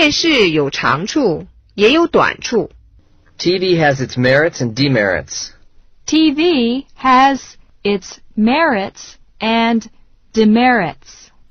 [0.00, 2.70] 电视有长处，也有短处。
[3.38, 5.50] TV has its merits and demerits.
[6.06, 7.42] TV has
[7.82, 9.82] its merits and
[10.32, 11.19] demerits.